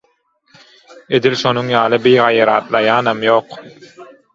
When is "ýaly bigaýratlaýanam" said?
1.75-3.27